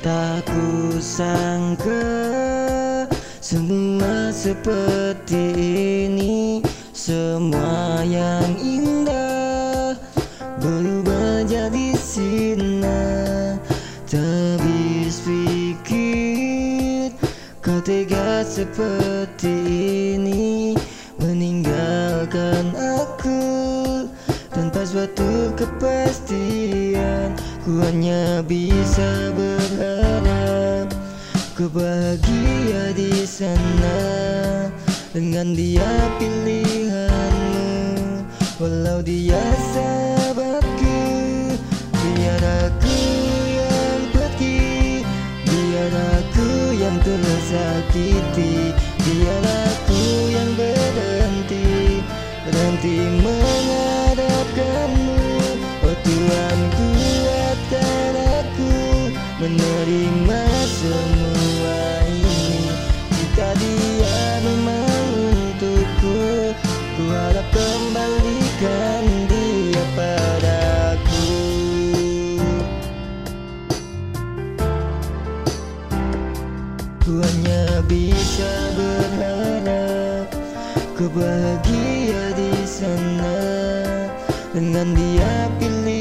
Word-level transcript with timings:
Tak 0.00 0.48
kusangka 0.48 2.08
semua 3.44 4.32
seperti 4.32 5.44
ini 6.08 6.64
Semua 6.96 8.00
yang 8.00 8.56
indah 8.56 9.92
berubah 10.56 11.44
jadi 11.44 11.92
sinar 12.00 13.60
Tak 14.08 14.24
habis 14.24 15.20
pikir 15.20 17.12
kau 17.60 17.84
tega 17.84 18.40
seperti 18.40 19.52
ini 20.16 20.72
Meninggalkan 21.20 22.72
aku 22.72 23.40
tanpa 24.56 24.80
suatu 24.88 25.52
kepastian. 25.60 27.36
Ku 27.60 27.76
hanya 27.84 28.40
bisa 28.40 29.28
berharap 29.36 29.89
Kau 31.60 31.68
bahagia 31.76 32.96
di 32.96 33.20
sana. 33.28 34.00
Dengan 35.12 35.52
dia 35.52 35.84
pilihanmu 36.16 37.68
Walau 38.56 39.04
dia 39.04 39.44
sahabatku 39.76 40.96
Biar 41.92 42.40
aku 42.64 42.96
yang 43.44 44.00
pergi 44.08 45.04
Biar 45.44 45.92
aku 46.16 46.48
yang 46.80 46.96
tersakiti 47.04 48.72
Biar 49.04 49.44
aku 49.44 50.29
Ku 67.10 67.18
harap 67.18 67.42
kembalikan 67.50 69.04
dia 69.26 69.84
padaku. 69.98 71.26
Ku 77.02 77.18
hanya 77.18 77.82
bisa 77.90 78.54
berharap 78.78 80.30
Kau 80.94 81.10
bahagia 81.10 82.30
di 82.38 82.54
sana. 82.62 83.42
Dengan 84.54 84.94
dia 84.94 85.50
pilihanmu 85.58 85.99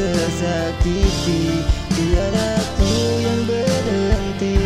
tersakiti. 0.00 1.60
Biar 1.92 2.32
aku 2.56 2.92
yang 3.20 3.40
berhenti 3.44 4.56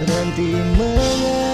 Berhenti 0.00 0.48
mengharap 0.80 1.53